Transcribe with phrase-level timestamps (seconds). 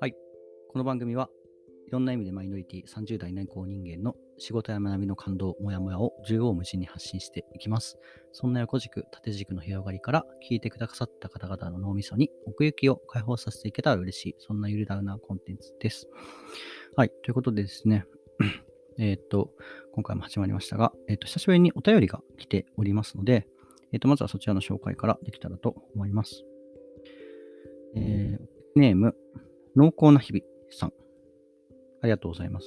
[0.00, 0.14] はい。
[0.68, 1.30] この番組は
[1.86, 7.98] いろんな意味でマイノリティ30代年功人間の仕事や学びの感動、モヤモヤを縦横無尽に発信していきます。
[8.32, 16.08] そんな横軸、縦軸の広がりから聞いてくださった方々の脳みそに奥行きを解放させていけたら嬉しい、そんなゆるダウナーコンテンツです。
[16.94, 17.10] はい。
[17.24, 18.04] ということでですね、
[19.00, 19.50] えっと、
[19.94, 23.48] 今回も始まりましたが、えっと、久しぶりにお便りが来ておりますので、
[23.92, 26.44] えーっと、まずはそちらの紹介からできたらと思います。
[27.96, 29.16] えーネーム、
[29.76, 30.92] 濃厚な日々さん。
[32.00, 32.66] ありがとうございます。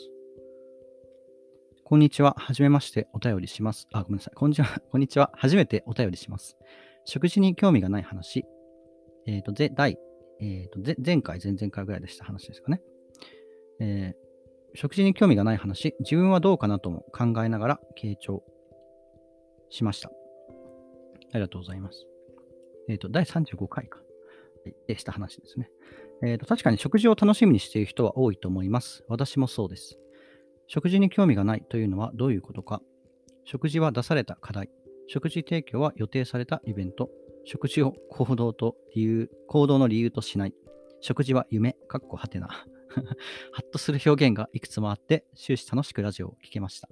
[1.86, 2.36] こんにちは。
[2.38, 3.08] はじめまして。
[3.14, 3.88] お便りします。
[3.94, 4.36] あ、ごめんなさい。
[4.36, 4.68] こんにちは。
[4.92, 5.31] こんにちは。
[5.34, 6.58] 初めてお便りします。
[7.05, 8.45] 食事に興味がない話。
[9.26, 9.98] えっ、と、ぜ、第、
[10.40, 12.81] えっ、と、前回、前々回ぐらいでした話ですかね。
[13.80, 14.31] えー
[14.73, 15.95] 食事に興味がない話。
[16.00, 18.42] 自分はどうかなとも考えながら傾聴
[19.70, 20.12] しました。
[21.31, 22.05] ありがとうございます。
[22.90, 23.99] えっ、と、第35回か。
[24.95, 25.69] した話ですね。
[26.23, 29.03] えーと確かに食事を楽しみにしている人は多いと思います。
[29.08, 29.97] 私もそうです。
[30.67, 32.81] 食事に興味がないというのはどういうことか。
[33.44, 34.69] 食事は出された課題。
[35.08, 37.09] 食事提供は予定されたイベント。
[37.44, 40.53] 食事を行動と理由、行動の理由としない。
[41.02, 42.47] 食事は夢、かっこはてな。
[43.52, 46.89] ハッとする表現がいくつもあって、終始楽しくラジオを聞けました。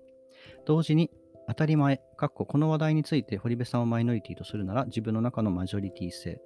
[0.66, 1.12] 同時に、
[1.50, 6.34] 当たり前、かっここの話題について堀部さんをマイノリティとするなら、自分の中のマジョリティ性。
[6.34, 6.38] ま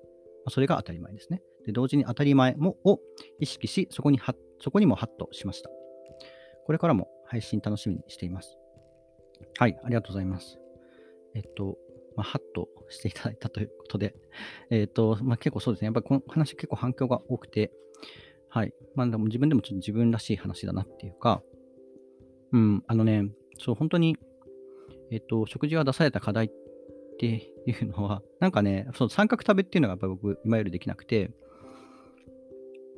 [0.47, 1.41] あそれが当たり前ですね。
[1.65, 2.99] で、同時に当たり前もを
[3.39, 5.69] 意識し、そこにはそこにもハッとしました。
[6.65, 8.57] これからも配信楽しみにしています。
[9.57, 10.57] はい、ありがとうございます。
[11.35, 11.77] えっと、
[12.15, 14.15] まあ、ハッとしていただいたということで、
[14.69, 15.87] えっと、まあ、結構そうですね。
[15.87, 17.71] やっぱりこの話結構反響が多くて、
[18.49, 18.73] はい。
[18.95, 21.41] まあ、でも自分でもちょっと自分らしい話だなっていうか、
[22.51, 24.15] うん、あのね、そう、本当に、
[25.13, 26.49] えっと、食事が出された課題っ
[27.19, 27.27] て
[27.67, 31.31] いうのは、なんかね、 その三角食べっていうのがやっぱり僕、今よりできなくて、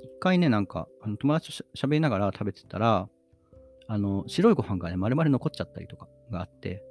[0.02, 3.10] 一回ね、なんか、あの友達としゃべりながら食べてたら、
[3.88, 6.84] あの、白いご飯がね、丸々残っちゃったりとかがあって、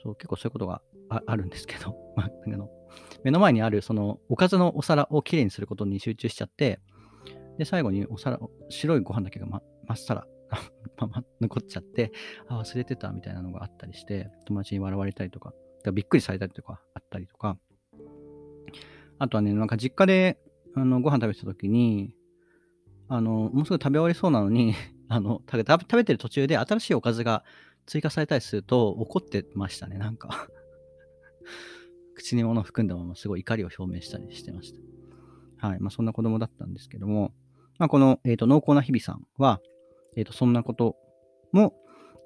[0.00, 2.70] そう、結構そういうことがああるんですけど、 まあ、あの
[3.24, 6.78] 目の前にある、その、おかずのお皿をきれいにすることに集中しちゃって、
[7.58, 10.26] で、最後にお皿、白いご飯だけがままっさら、
[10.98, 12.12] まま残っちゃって、
[12.48, 17.58] あ、忘れてたみたいなのがあったりして、友達に笑われたりとか、かびっくりされたりとかあったりとか、
[19.18, 20.38] あとはね、なんか実家で
[20.74, 22.14] あのご飯食べてた時に、
[23.08, 24.74] あの、もうすぐ食べ終わりそうなのに、
[25.08, 27.44] あの、食べ食べてる途中で新しいおかずが
[27.86, 30.48] 追加されたりすると怒ってましたね、なんか。
[32.14, 34.72] 口に物を含んだまますごい怒りを表明したりしてまし
[35.58, 35.68] た。
[35.68, 35.80] はい。
[35.80, 37.34] まあそんな子供だったんですけども、
[37.78, 39.60] まあこの、えっ、と、濃厚な日々さんは、
[40.16, 40.96] えっ、と、そんなこと
[41.52, 41.74] も、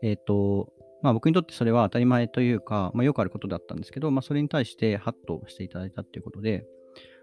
[0.02, 6.64] えっ、と、まあ僕にとってそれは当たり前というか、まあよくあることだったんですけど、まあそれに対してハッとしていただいたっていうことで、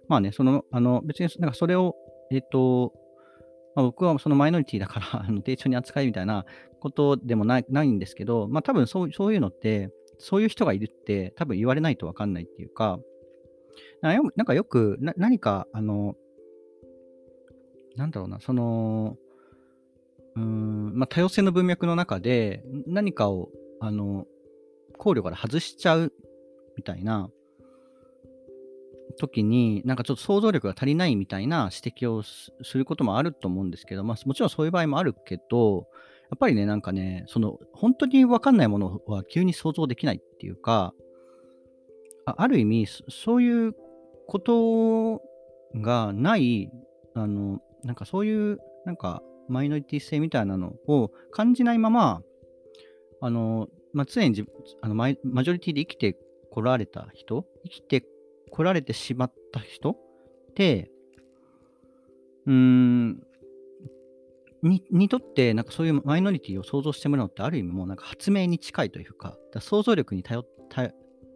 [0.08, 1.96] まあね、その、あの、別になんかそれを、
[2.32, 2.94] えっ、と、
[3.76, 6.46] まあ、僕はそのマイノリティだから、 あの、丁重に扱いみたいな
[6.80, 13.00] ことでもないないんですけど、まあ多分そうそういうのって、そういう人がいるって多分言われないとわかんないっていうか、
[14.02, 16.16] なんかよく何か、あの、
[17.96, 19.18] なんだろうな、その、
[20.36, 23.50] うん、まあ多様性の文脈の中で何かを、
[23.80, 24.26] あの、
[24.98, 26.14] 考慮から外しちゃう
[26.76, 27.30] みたいな
[29.18, 35.88] 時に、なんかちょっと想像力が足りないみたいな指摘をすることもあると思うんですけど、まあもちろんそういう場合もあるけど、
[36.32, 40.94] やっぱりね、なんかね、その、本当にわかんないものは急に想像できないっていうか、
[42.26, 43.76] あある意味、そういう
[44.28, 45.22] こと
[45.76, 46.72] がない、
[47.14, 52.22] あの、なんかそういう、なんか、マイノリティ性みたいなのを感じないまま、
[53.22, 54.46] あの、まあ、常に
[54.82, 56.18] あのママジョリティで生きて
[56.52, 58.06] こられた人、生きて
[58.52, 59.98] こられてしまった人っ
[60.56, 60.92] て、
[62.46, 63.24] うーん、
[64.64, 70.92] ににとって、なんかそういうマイノリティを想像してもらうのって、ある意味もうなんか発明に近いというか、だ想像力に頼頼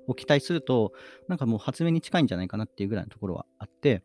[0.08, 0.94] を期待すると、
[1.28, 4.04] なんかもう発明に近いんじゃないかなっていうぐらいのところはあって、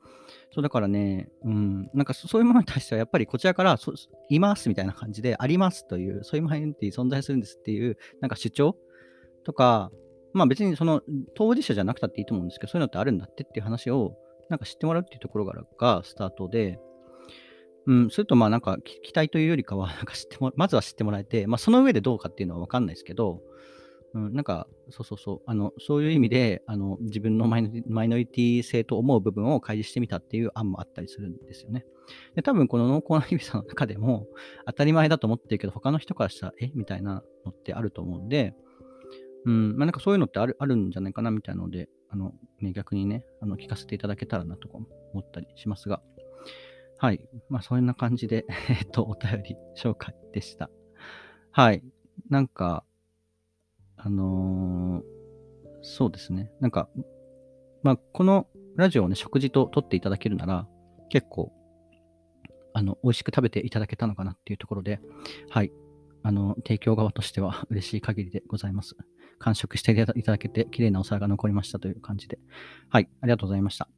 [0.53, 3.95] そうだからね、うん、なんかそ ういうものに対しては、やっぱりこちらから、そ
[4.29, 8.77] いますみたいな感じで、ありますという、そういうマイノリティ存在するんですっていう、なんか主張
[9.45, 9.91] とか、
[10.33, 11.03] まあ別にその
[11.35, 14.17] 当事者じゃなくたっていいと思うんですけど、そういうのってあるんだってっていう話を、
[14.49, 16.79] なんか知ってもらうっていうところからがスタートで、
[17.87, 23.41] うん、それとまあなんか期待というよりかは、なんか知っても、まずは知ってもらえて、まあその上でどうかっていうのはわかんないですけど、
[24.15, 31.87] うん、なんか、そうそうそう、あの、そういう意味で、あの、自分のマイノリティ性と思う部分を開示してみたっていう案もあったりするんですよね。
[32.35, 34.27] で、多分この濃厚な日々さの中でも、
[34.67, 36.71] 当たり前だと思ってるけど、他の人からしたら、え？
[36.75, 38.55] みたいなのってあると思うんで、
[39.45, 44.89] うん、まあなんかそういうのってあるあるんじゃないかなみたいなので、あの、ね、逆にね、あの、聞かせていただけたらなとか思
[45.21, 46.03] ったりしますが、
[46.99, 47.27] はい。
[47.49, 50.71] まあ、そんな感じで、えっと、お便り紹介でした。
[51.51, 51.83] はい。
[52.29, 52.85] なんか、
[54.05, 55.03] あのー、
[55.83, 56.51] そうですね。
[56.61, 56.89] なんか、
[57.85, 60.67] まあ、このラジオをね、食事と撮っていただけるなら、
[61.09, 61.53] 結構、
[62.75, 65.01] あの、美味しく食べていただけたのかなっていうところで、
[65.51, 65.73] はい。
[66.25, 68.97] あの、提供側としては 嬉しい限りでございます。
[69.39, 72.41] 完食していただけて、綺麗なお皿が残りましたという感じで。
[72.89, 73.09] はい。
[73.21, 73.89] ありがとうございました。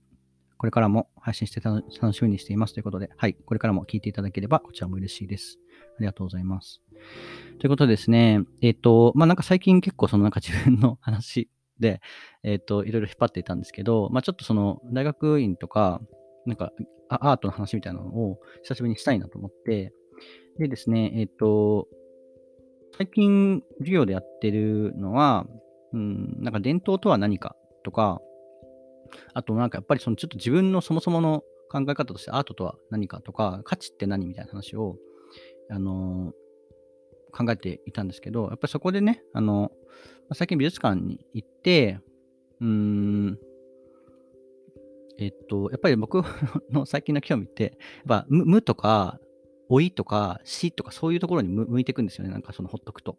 [0.59, 3.35] これからも配信して楽しみにしていますということで、はい。
[3.35, 5.59] これからも聞いていただければ、こちらも嬉しいです。
[5.97, 6.83] ありがとうございます。
[7.59, 11.49] ということですね、えっ、ー、と、まあ、なんか最近結構そのなんか自分の話
[11.79, 12.01] で、
[12.43, 16.01] えっ、ー、と、いろいろ引っ張っていたんですけど、まあ、ちょっとその大学院とか、
[16.47, 16.73] なんか
[17.09, 19.93] アートの話みたいなのを久しぶりにしたいなと思って、
[20.59, 21.89] でですね、えっ、ー、と、
[22.97, 25.47] 最近授業でやってるのは、
[25.93, 28.21] うん、なんか伝統とは何かとか、
[29.33, 34.97] あとなんかやっぱりそのちょっと自分のそもそもの考え方としてアートとは何かとか、価値って何みたいな話を、
[35.71, 36.33] あの、
[37.33, 39.73] 考えていたんですけど、やっぱりそこでね、あの、
[40.33, 42.01] 最近美術館に行って、
[42.61, 43.39] うん、
[45.19, 46.23] えっと、やっぱり僕
[46.71, 47.73] の最近の興味って、やっ
[48.07, 49.21] ぱ無とか
[49.69, 52.31] 老いとか死とかそういうところに向いていくんですよね。
[52.31, 53.19] なんかそのほっとくと。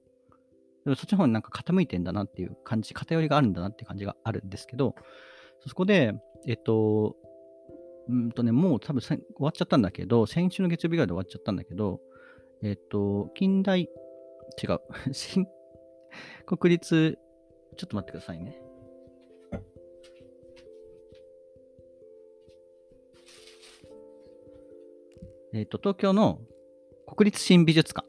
[0.84, 4.96] でもそっちの方になんか傾いてんだなっていう感じ、偏りがあるんだなっていう感じがあるんですけど、
[5.66, 6.14] そこで、
[6.46, 7.16] えっと、
[8.08, 12.00] うんとね、もう多分終わっちゃったんだけど、先週の月曜日ぐらいで終わっちゃったんだけど、
[12.62, 14.80] えっと、近代、違う、
[15.14, 15.48] 新
[16.46, 17.18] 国立、
[17.78, 18.62] ちょっと待ってくださいね。
[25.54, 26.42] えっ、と、東京の
[27.08, 28.06] 国立新美術館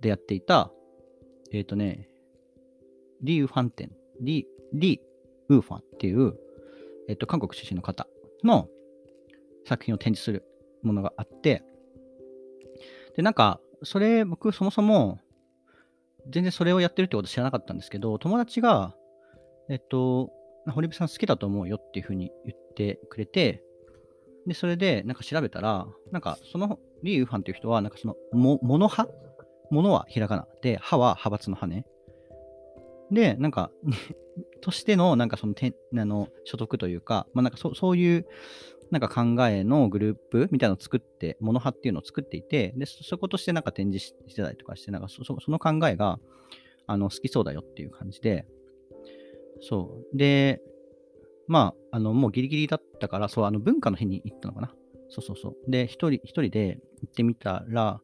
[0.00, 0.70] でやっていた、
[1.50, 2.08] えっ、とね、
[3.22, 6.36] リー・ウファンテン、リー、リー・ウーファンっていう、
[7.08, 8.06] えっ、と、韓国出身の方
[8.44, 8.68] の
[9.66, 10.44] 作品を展示する
[10.82, 11.62] ものがあって、
[13.16, 15.18] で、なんか、それ、僕、そもそも、
[16.30, 18.94] 全然それをやってるってこと知らなかったんですけど、友達が、
[19.68, 20.30] えっと、
[20.70, 23.62] 堀部さん好きだと思うよっていうふうに言ってくれて、
[24.46, 29.08] で、それで、なんか調べたら、なんか、その、リー・ウファンっていう人は、なんかその、も、もの派？
[29.70, 30.46] ものはひらがな。
[30.60, 31.86] で、派は派閥の派ね。
[33.10, 33.70] で、なんか
[34.60, 38.26] としての、なんかその、てあの所得というか、まあなんかそそういう、
[38.92, 46.18] なんか考えのグループみたいなのを作って、モノ派っていうのを作っていて、で、そことしてなんか展示してたりとかして、なんかその考えが、
[46.86, 48.46] あの、好きそうだよっていう感じで、
[49.62, 50.16] そう。
[50.16, 50.60] で、
[51.48, 54.74] まあ、あの、もうギリギリだったから、そう、あの、文化の日に行ったのかな。
[55.08, 55.70] そうそうそう。
[55.70, 58.00] で、一人、一人で行ってみたら、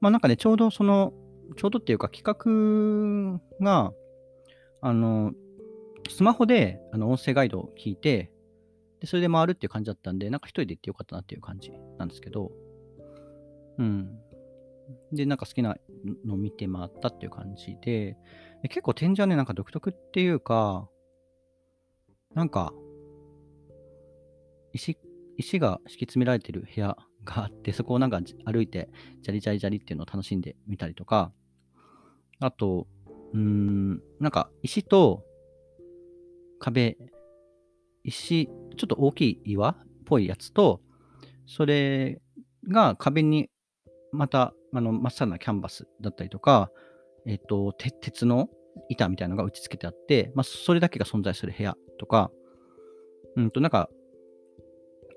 [0.00, 1.14] まあなんかね、ちょうどその、
[1.56, 3.92] ちょうどっていうか企画が、
[4.82, 5.32] あの、
[6.10, 8.30] スマホであの音声ガイドを聞いて、
[9.02, 12.52] で、それで回るっていう感じだったんで、なんか一人で行ってよかったなっていう感じなんですけど、
[13.78, 14.16] うん。
[15.12, 15.76] で、なんか好きな
[16.24, 18.16] の見て回ったっていう感じで、
[18.62, 20.88] で結構展示はね、なんか独特っていうか、
[22.32, 22.72] なんか、
[24.72, 24.96] 石、
[25.36, 28.88] 石が敷き詰められてる部屋があって、そこをなんか歩いて、
[29.22, 31.32] ジャリジャリジャリっていうのを楽しんでみたりとか、
[32.38, 32.86] あと、
[33.32, 35.24] うーん、なんか石と
[36.60, 36.96] 壁、
[38.04, 38.52] 石、ちょ
[38.84, 40.80] っと大きい岩っぽいやつと、
[41.46, 42.20] それ
[42.68, 43.50] が壁に
[44.12, 46.70] また、あの、まっさらなキャンバスだったりとか、
[47.26, 48.48] えっ、と、鉄の
[48.88, 52.30] 板みたいなのが打ち付けてあって、まあ、それだけが存在する部屋とか、
[53.36, 53.88] うんと、なんか、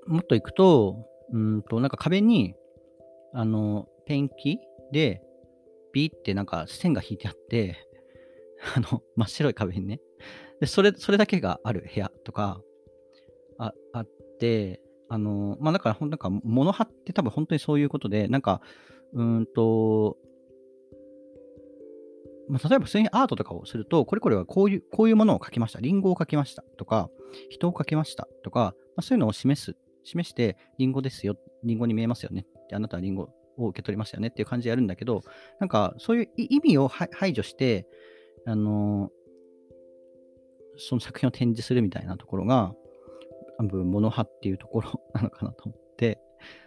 [0.06, 2.54] もっと行くと、うんと、なんか壁に、
[3.32, 4.58] あの、ペンキ
[4.92, 5.20] で、
[5.92, 7.76] ビーってなんか線が引いてあって、
[8.76, 10.00] あの、真っ白い壁にね。
[10.60, 12.60] で、それ、それだけがある部屋とか、
[13.58, 14.08] ああっ
[14.38, 18.60] て、あの、まあ、だから、なんか、物派って多分本当にそういうことで、なんか、
[19.12, 20.16] うんと、
[22.48, 25.80] まあ、例えば普通にアートとかをすると、これこれはこういう、こういうものを描きました。
[25.80, 26.62] リンゴを描きました。
[26.76, 27.10] とか、
[27.50, 28.28] 人を描きました。
[28.42, 32.46] とか、まあ、そういうのを示す、示して、リンゴですよ、リンゴに見えますよね。
[32.64, 34.28] って、あなたはリンゴを受け取りましたよね。
[34.28, 35.22] っていう感じでやるんだけど、
[35.60, 37.86] なんかそういう意味を排除して、
[38.46, 39.10] あの、
[40.78, 42.74] その作品を展示するみたいなところが、
[43.58, 46.20] 多分、モノ派っていうところ なのかなと思って、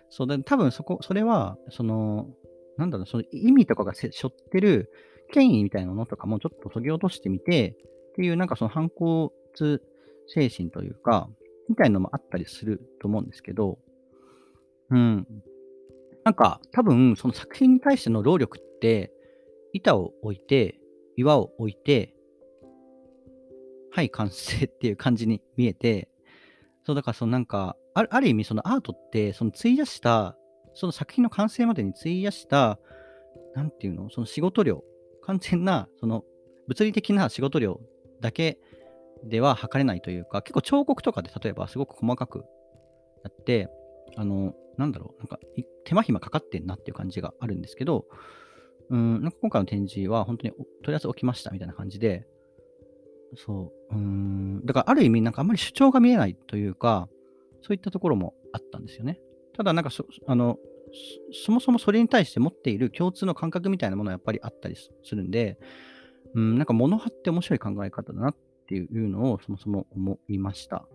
[0.10, 2.30] そうで多分そこ、それは、その、
[2.78, 4.92] なんだろう、その意味とかが背負ってる、
[5.32, 7.76] 権威みたいなのとかもちょっと削ぎ落としてみて、
[8.12, 9.32] っていうなんかその反抗
[10.28, 11.30] 精神というか、
[11.68, 13.78] みたいなのもあったりすると思うんですけど、
[14.90, 15.28] うん。
[16.24, 19.12] なんか多分その作品に対しての労力って、
[19.74, 20.80] 板を置いて、
[21.16, 22.16] 岩を置いて、
[23.92, 26.10] はい完成っていう感じに見えて、
[26.86, 30.36] そうだからそのなんか、あるある意味そのアートってその費やした、
[30.74, 32.80] その作品の完成までに費やした、
[33.56, 34.84] なんていうの、その仕事量、
[35.24, 36.24] 完全なその
[36.68, 37.80] 物理的な仕事量
[38.22, 38.60] だけ
[39.24, 42.46] では測れないというか、結構彫刻とかで例えばすごく細かく
[43.24, 43.70] やって、
[44.16, 45.40] あの、なんだろう、なんか
[45.84, 48.06] 手間暇かかってんなっていう感じがあるんですけど、
[48.90, 52.26] うん、なんか今回の展示は本当にとりあえず起きましたみたいな感じで、
[53.36, 57.08] そう、うん、だからある意味なんかあんまり主張が見えないというか、
[57.62, 59.20] そういったところもあったんですよね。
[59.56, 60.58] ただなんかそ、あの、
[61.46, 65.60] そもそもそれに対して持っている共通の感覚みたいなものはやっぱりあったりするんで、
[66.34, 68.36] うん、なんか物派って面白い考え方だなっ
[68.68, 70.86] ていうのをそもそも思いました。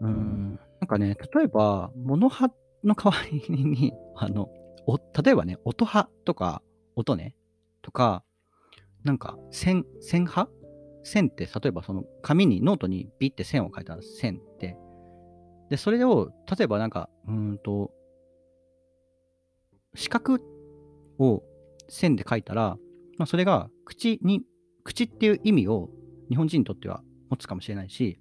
[0.00, 4.50] うん、なんかね、例えば、物派の代わりに、 あの、
[4.86, 6.62] お例えばね、音派とか、
[6.96, 7.36] 音ね、
[7.82, 8.24] とか、
[9.04, 10.50] なんか線、線派
[11.04, 14.76] 線って、例えばその紙に、ノートにビって線を書いた線って、
[15.70, 17.92] で、それを、例えばなんか、うんと、
[19.94, 20.38] 四角
[21.18, 21.42] を
[21.88, 22.76] 線で書いたら、
[23.18, 24.42] まあ、それが口に、
[24.84, 25.90] 口っていう意味を
[26.28, 28.18] 日本人にとっては持つかもしれないし、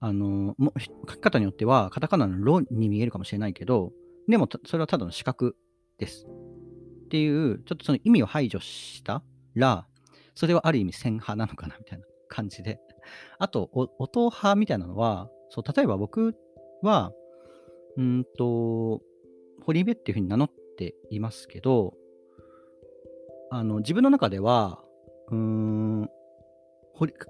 [0.00, 3.92] あの、も書き方によっては、カタカナのロに見えるかもしれないけど、
[4.28, 5.54] でも、それはただの四角
[5.98, 6.26] です。
[6.26, 9.87] っていう、ちょっとその意味を排除したら、
[10.38, 12.78] それはある意味線派なのかなみたいな感じで。
[13.40, 16.36] あと、音派みたいなのは、そう、例えば僕
[16.80, 17.10] は、
[17.96, 19.00] うんと、
[19.66, 21.92] 堀部っていうふうに名乗っていますけど、
[23.50, 24.80] あの、自分の中では、
[25.32, 26.08] うーん、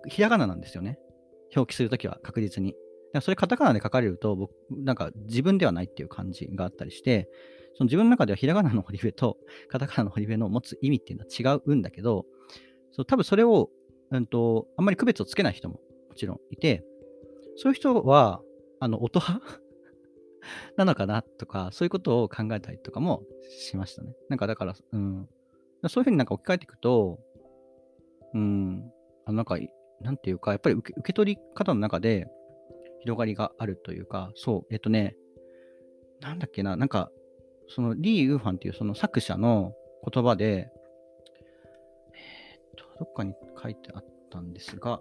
[0.08, 0.98] ひらがななんですよね。
[1.56, 2.74] 表記するときは確実に。
[3.22, 7.30] それカタカナで書かれると、僕、なんか自分ではないっていう感じがあったりして、
[7.74, 9.38] その自分の中ではひらがなの堀部と
[9.68, 12.26] カタカナの堀部の持つ意味っていうのは違うんだけど、
[12.92, 13.70] そう多分それを、
[14.10, 16.84] うんと、あんまり区別をつけない人ももちろんいて、
[17.56, 18.40] そういう人は、
[18.80, 19.60] あの、音派
[20.76, 24.14] なのかなとか、そういうことを考えたりとかもしましたね。
[24.28, 25.28] なんかだから、うん。
[25.88, 27.18] そういうふうになんか置き換えていくと、
[28.34, 28.92] うん、
[29.24, 29.58] あのなんか
[30.00, 32.28] なんていうか、やっぱり受け取り方の中で
[33.00, 35.16] 広がりがあるというか、そう、えっとね、
[36.20, 37.10] なんだっけな、なんか、
[37.68, 39.72] そのリー・ウーファンっていうその作者の
[40.10, 40.70] 言葉で、
[42.98, 45.00] どっかに書いてあったんですが、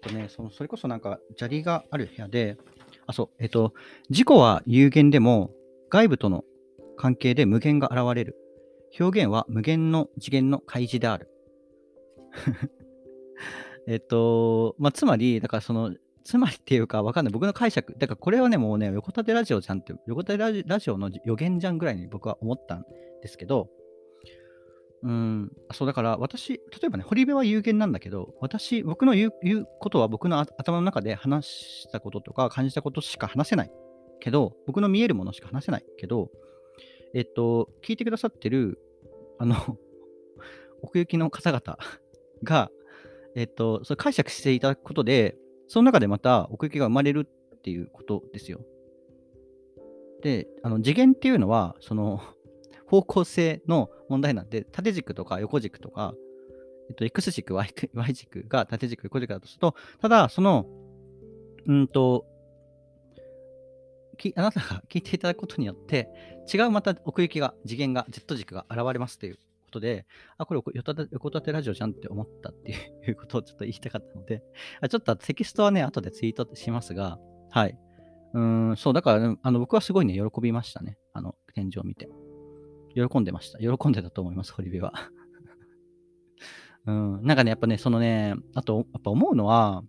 [0.00, 2.56] とね、そのそれこそなんか砂利がある部屋で、
[3.06, 3.72] あ、そう、えっと、
[4.08, 5.50] 自己は有限でも
[5.88, 6.44] 外部との
[6.96, 8.36] 関係で無限が現れる。
[8.98, 11.28] 表現は無限の次元の開示である。
[13.86, 15.94] えっと、まあ、つまり、だからその、
[16.30, 17.32] つまりっていうかわかんない。
[17.32, 17.92] 僕の解釈。
[17.98, 22.84] だからこれはね、もうね、横立てラジオじゃんって、横立てラジオの予言じゃんぐらいに僕は思ったん
[23.20, 23.68] ですけど、
[25.02, 33.72] うん、そうだから私、例えばね、堀部は有限なんだけど、私、僕の言う言うことは僕の頭の中で話したこととか感じたことしか話せない
[34.20, 36.30] けど、僕の見えるものしか話せないけど、
[37.12, 38.78] えっと、聞いてくださってる、
[39.40, 39.56] あの
[40.82, 41.76] 奥行きの方々
[42.44, 42.70] が、
[43.34, 45.36] えっと、それ解釈していただくことで、
[45.70, 48.60] その中でまた奥行きが生まれるっていうことですよ。
[50.20, 52.20] で、あの次元っていうのは、その
[52.88, 56.12] 方向性の問題なんで、縦軸とか横軸とか、
[56.88, 60.66] えっと、X 軸、Y, y 軸が縦軸、横軸だとすると、ただ、その、
[61.66, 62.26] うんと、
[64.34, 66.08] あなたが聞いていただくことによって、
[66.52, 69.38] 違うまた奥行きが、次元が、Z 軸が現れますという
[69.70, 70.04] ことで、
[70.36, 70.60] あ、これ
[71.12, 72.72] 横立てラジオじゃんって思ったって
[73.08, 74.42] いうことをちょっと言いたかったので、
[74.90, 77.18] ちょっとテキストはね、後でツイートしますが、
[77.50, 77.78] はい。
[78.34, 80.98] うん、そう、だから、あの僕はすごいね、喜びましたね。
[81.12, 82.08] あの、展示を見て。
[82.94, 83.58] 喜んでました。
[83.58, 84.92] 喜んでたと思います、堀部は。
[86.86, 89.84] うん、なんかね、やっぱね、そのね、あと、やっぱ思うのは、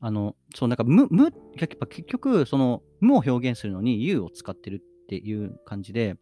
[0.00, 1.32] あの、そう、なんか無、無、やっ
[1.78, 6.16] ぱ結局、その、無を表現するのに U を使ってるっていう感じで、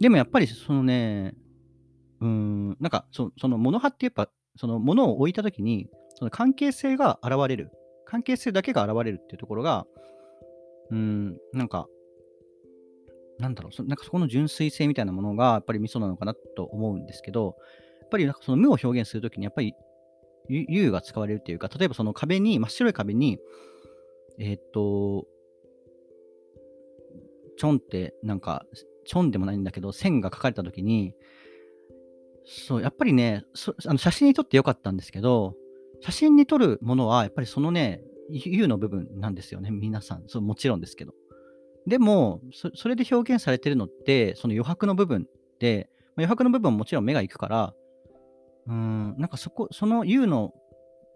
[0.00, 1.34] でもやっぱりそのね、
[2.20, 7.70] うん、なんかそその物派ってやっぱ、その物を置いたときに、その関係性が現れる。
[8.06, 9.86] 関係性だけが現れるっていうところが、
[10.90, 11.86] うん、なんか、
[13.38, 17.56] なんだろう、なんかそこの純粋性みたいなものがやっぱりミソなのかなと思うんですけど、
[18.00, 19.74] やっぱりなんかその無を表現するときに、やっぱり
[20.48, 23.38] U が使われるっていうか、例えばその壁に、真っ白い壁に、
[24.38, 25.26] えー、っと、
[27.56, 28.64] ちょんってなんか、
[29.04, 31.14] ちょんでもないんだけど、線が書かれたときに、
[32.44, 33.44] そう、やっぱりね、
[33.86, 35.54] あの写真に撮ってよかったんですけど、
[36.00, 40.24] 写真に撮るものは、やっぱりそのね、U の部分なんですよね、皆さん。
[40.26, 41.14] そうもちろんですけど。
[41.86, 47.74] でもそ、それで表現されてるのって、その余白の部分で、まあ、余白の部分ももちろん目が行くから、
[48.66, 50.54] うん、なんかそこ、その U の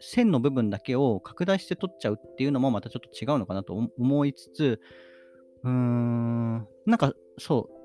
[0.00, 4.80] 線の部分だけを拡大して取っちゃうっていうのもまたちょっと違うのかなと思いつつ、
[5.64, 7.77] うーん、なんかそう、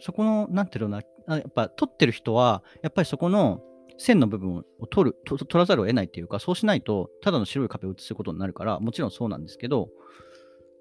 [0.00, 3.62] そこの、なんていうのな、やっぱ取ってる人は、やっぱりそこの
[3.98, 9.88] 線の部分を取る、取らざるを得ないっていうか、そうしないと、ただの白い壁を映すことになるから、もちろんそうなんですけど、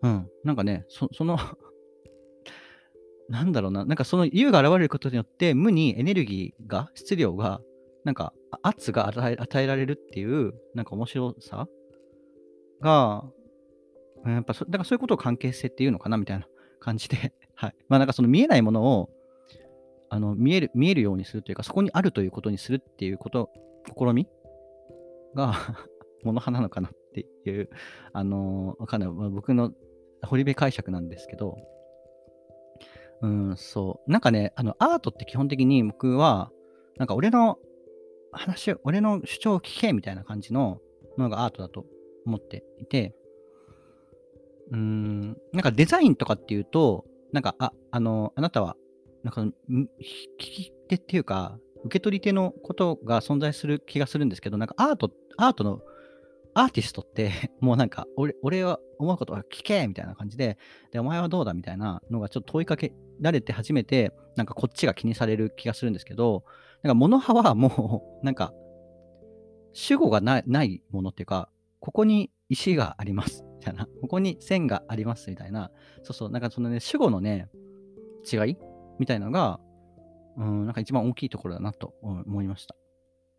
[0.01, 1.37] うん、なんかね、そ の
[3.27, 7.61] なんだろうな、なんかその U が現れることによって、無にエネルギーが、質量が、
[8.03, 11.67] なんか圧が与え与えられるっていう、なんか面白さ
[12.81, 13.25] が、
[14.25, 16.47] やっぱそ、だからそういうことを関係性っていうのかなみたいな
[16.79, 17.75] 感じで、はい。
[17.87, 19.09] まあなんかその見えないものを、
[20.09, 23.49] あの見える、見えるようにするというか、そこにあるということにするっていうこと、
[23.97, 24.27] 試み？
[25.35, 25.53] が
[26.23, 27.69] もの派なのかなっていう、
[28.13, 29.09] あのー、わかんない。
[29.11, 29.73] まあ、僕の
[30.23, 31.57] 堀部解釈なんですけど、
[33.21, 34.11] うん、そう。
[34.11, 36.51] なんかね、あの、アートって基本的に僕は、
[36.97, 37.59] なんか俺の
[38.31, 40.79] 話、俺の主張を聞けみたいな感じの
[41.17, 41.85] ものがアートだと
[42.25, 43.15] 思っていて、
[44.71, 48.77] うん、なんかデザインとかっていうと、なんか、あ、あの、あなたは、
[49.23, 49.87] なんか、聞
[50.37, 55.81] き手っていうか、受け取り手のことが存在する気がするんですけど、なんかアート、アートの、
[56.53, 60.57] アーティストって、 もうなんか、俺、俺は思うことは聞けみたいな感じで、
[60.91, 66.45] で、お前はどうだみたいなのがちょっと問いかけられて初めて、なんかこっちが気にされる気がするんですけど、
[66.83, 68.53] なんか、物派はもう、なんか、
[69.73, 71.49] 主語がないないものっていうか、
[71.81, 73.44] ここに石があります。
[73.65, 73.87] たいな。
[74.01, 75.29] ここに線があります。
[75.29, 75.71] みたいな。
[76.03, 76.29] そうそう。
[76.29, 77.49] なんかそのね、主語のね、
[78.31, 78.57] 違い？
[78.99, 79.59] みたいなのが、
[80.37, 82.75] うん、なんか一番大きいところだなと思いました。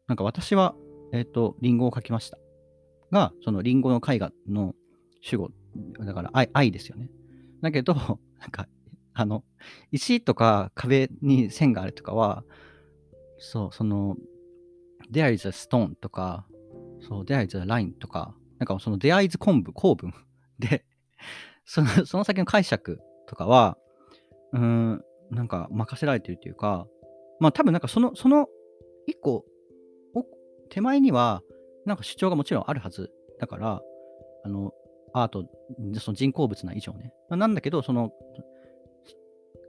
[0.06, 0.74] なんか私は、
[1.12, 2.38] えっ、ー、と、リンゴを書きました。
[3.10, 4.74] が、そのリンゴの絵画の
[5.20, 5.50] 主語、
[6.00, 7.10] だから愛愛ですよね。
[7.62, 7.94] だけど、
[8.40, 8.68] なんか、
[9.14, 9.44] あの、
[9.92, 12.44] 石とか壁に線があるとかは、
[13.38, 14.16] そう、その、
[15.10, 16.46] there is a stone とか、
[17.00, 20.12] そう、there is a line とか、なんかその there is 昆布、 構文？
[20.58, 20.84] で
[21.64, 23.76] その、その先の解釈とかは、
[24.52, 26.86] うん、なんか任せられてるというか、
[27.40, 28.46] まあ多分なんかその、その
[29.06, 29.44] 一個、
[30.70, 31.42] 手前には、
[31.84, 33.80] なんか主張がもちろんあるはずだから、
[34.44, 34.72] あの、
[35.12, 35.44] アート、
[36.00, 37.12] その人工物な以上ね。
[37.30, 38.12] なんだけど、その、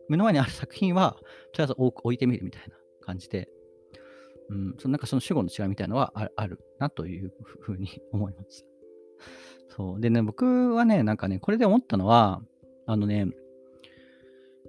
[0.10, 1.16] 目の前にある作品は、
[1.54, 3.50] とりあえず多く置いてみるみたいな感じで、
[4.50, 8.66] うん、そのなんかその主語の違いみたいなのはあるなというふうに思います。
[9.70, 10.02] そう。
[10.02, 12.42] でね、僕はね、なんかね、これで思ったのは、
[12.86, 13.28] あのね、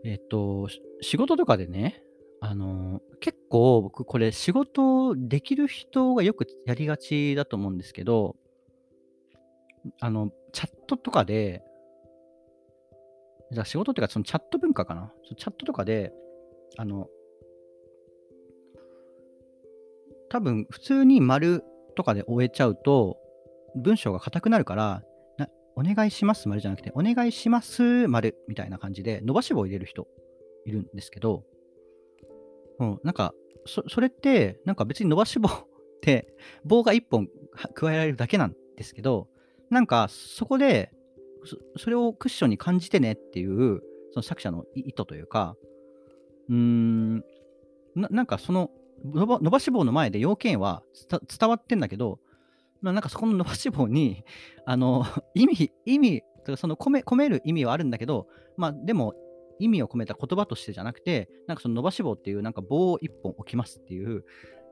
[0.04, 0.68] えっと、
[1.00, 2.02] 仕事とかでね、
[2.40, 8.36] あの、結構僕これ仕事できる人がよくやりがちだと思うんですけど、
[10.00, 11.62] あの、チャットとかで、
[13.50, 15.10] じゃ仕事っていうかそのチャット文化かな？
[15.36, 16.12] チャットとかで、
[16.76, 17.08] あの、
[20.28, 21.64] 多分普通に丸
[21.96, 23.16] とかで終えちゃうと、
[23.82, 25.02] 文章が硬くなるから、
[25.76, 30.08] お願いします丸じゃなくて、お願いします丸みたいな感じで伸ばし棒を入れる人
[30.66, 31.44] いるんですけど、
[32.80, 33.32] うん、なんか
[33.64, 35.66] そ、それって、なんか別に伸ばし棒っ
[36.02, 37.28] て棒が1本
[37.74, 39.28] 加えられるだけなんですけど、
[39.70, 40.90] なんかそこで
[41.76, 43.80] それをクッションに感じてねっていう、
[44.12, 45.56] その作者の意図というか、
[46.48, 47.18] うーん
[47.94, 48.70] な、なんかその
[49.04, 50.82] 伸ばし棒の前で要件は
[51.38, 52.18] 伝わってんだけど、
[52.80, 54.24] まあ、なんかそこの伸ばし棒に、
[54.64, 56.22] あの、意味、意味、
[56.56, 59.14] その込め込める意味はあるんだけど、まあでも
[59.58, 64.24] 意味を込めた言葉としてじゃなくて、なんかその伸ばし棒っていうなんか棒を一本置きますっていう、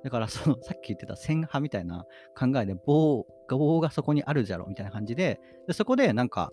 [0.05, 2.05] だからそのさっき言ってた線派みたいな
[2.39, 6.53] 考えで棒が棒がそこにあるじゃろみたいな感じで、でそこでなんか、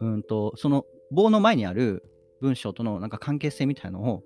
[0.00, 2.02] うんと、その棒の前にある
[2.40, 4.22] 文章とのなんか関係性みたいのを、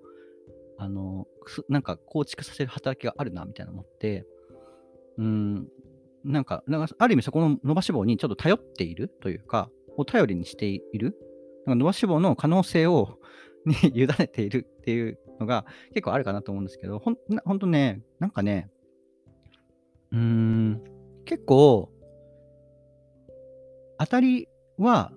[0.77, 1.27] あの、
[1.69, 4.25] なんか構築させる働きがあるなみたいな思って、
[5.17, 5.67] うん、
[6.23, 11.15] なんか、なんかある意味そこの伸ばし棒にちょっと頼っているというか、を頼りにしている。
[11.65, 13.19] なんか伸ばし棒の可能性を
[13.65, 18.69] に委ねているっていうのが結構あるかなと思うんですけど、ほんほんとね、なんかね、
[20.11, 20.83] うーん、
[21.25, 21.89] 結構、
[23.97, 25.13] 当たりは、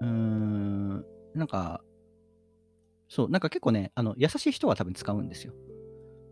[0.00, 1.82] うーん、なんか、
[3.08, 5.54] そう、なんか結構ね、あの優しい人は多分使うんですよ。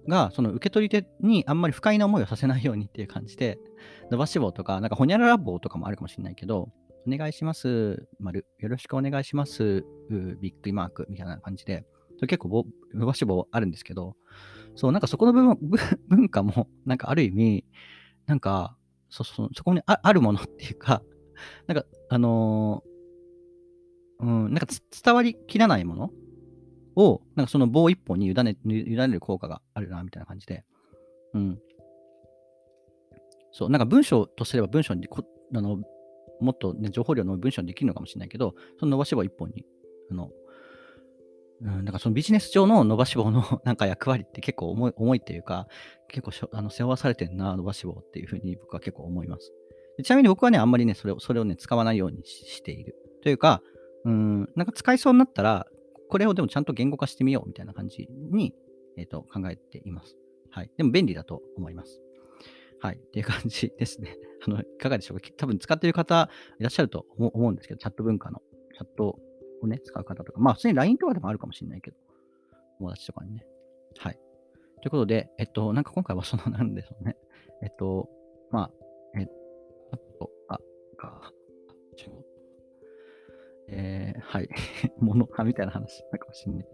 [0.08, 3.58] が、その受け取り手にあんまり不快な思いをさせないようにっていう感じで、
[4.10, 6.70] 伸ばし棒とか、なんかほにゃらら棒とかもあるかもしれないけど、
[7.06, 9.84] お願いします、丸、よろしくお願いします、
[10.40, 11.84] ビッグマークみたいな感じで、
[12.20, 14.16] 結構伸ばし棒あるんですけど、
[14.74, 15.58] そう、なんかそこの部分
[16.08, 17.64] 文化も、なんかある意味、
[18.26, 18.76] なんか、
[19.08, 21.02] そそそこにあるものっていうか、
[21.66, 22.82] なんか、あの
[24.20, 24.66] うん、なんか
[25.04, 26.10] 伝わりきらないもの
[26.96, 30.64] を、なんかその棒一本に委ね委ねる効果があるな、みたいな感じで。
[31.34, 31.58] うん。
[33.52, 35.24] そう、なんか文章とすれば文章にこ
[35.54, 35.78] あの
[36.42, 39.64] もっと、ね、情報量の文章にできるのかもしれないけど、その伸ばし棒一本に、
[40.10, 40.30] あの、
[41.62, 45.68] うん、なんかそのビジネス上の伸ばし棒の なんか役割って結構重い重いっていうか、
[46.08, 49.52] 結構しょあの背負わされてんな、伸ばし棒っていうふうに僕は結構思います。
[50.02, 52.96] ちなみに僕はね、あんまりね、それをそれをね、使わないようにしている。
[53.22, 53.62] というか、
[54.04, 55.66] うん、なんか使いそうになったら、
[56.12, 58.54] これをでもちゃんと言語化してみようみたいな感じに、
[58.98, 60.14] えーと、考えています。
[60.50, 60.70] はい。
[60.76, 62.02] でも便利だと思います。
[62.80, 62.96] はい。
[62.96, 64.18] っていう感じですね。
[64.46, 65.30] あの、いかがでしょうか？
[65.38, 68.42] 多分使っている方いらっしゃると思うんですけど、チャット文化の、
[68.74, 69.18] チャット
[69.62, 71.96] をね、使う方とか、まあ、普通に LINE とかでもあるかもしれないけど、
[72.76, 73.46] 友達とかにね。
[73.96, 74.18] はい。
[74.82, 77.16] ということで、えっと、なんか今回はその、なんでしょうね。
[77.62, 78.10] えっと、
[78.50, 78.70] まあ、
[79.18, 79.26] えっ
[80.18, 80.58] と、あ、
[80.98, 81.32] か、
[84.22, 84.48] はい。
[84.98, 86.66] モノみたいな話なかもしれない。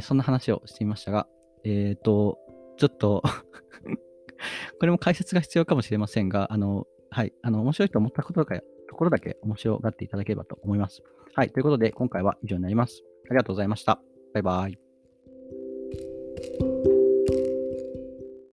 [0.00, 1.28] そんな話をしてみましたが、
[1.64, 2.38] えっ、ー、と、
[2.76, 3.22] ちょっと
[4.80, 11.02] これも解説が必要かもしれませんが、あの、はい、あの、面白いと思ったことだけ、ところだけ面白がっていただければと思います。
[11.34, 13.02] はい、ということで、今回は以上になります。
[13.26, 14.00] ありがとうございました。
[14.34, 14.78] バイバイ。